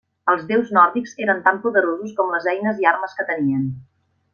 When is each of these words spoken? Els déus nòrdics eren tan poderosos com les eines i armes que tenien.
Els 0.31 0.45
déus 0.51 0.71
nòrdics 0.77 1.13
eren 1.27 1.45
tan 1.49 1.61
poderosos 1.67 2.19
com 2.23 2.35
les 2.37 2.51
eines 2.57 2.85
i 2.85 2.93
armes 2.97 3.19
que 3.21 3.31
tenien. 3.33 3.75